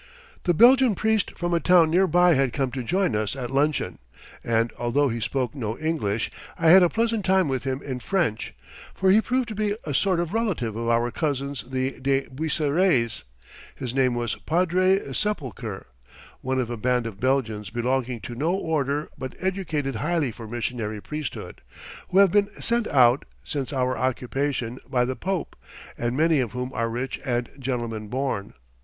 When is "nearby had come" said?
1.91-2.71